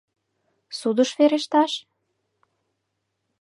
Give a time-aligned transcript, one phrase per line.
[0.79, 1.71] Судыш верешташ?..